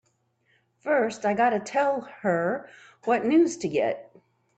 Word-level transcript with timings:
First 0.79 1.27
I 1.27 1.35
gotta 1.35 1.59
tell 1.59 2.01
her 2.23 2.67
what 3.05 3.23
news 3.23 3.55
to 3.57 3.67
get! 3.67 4.09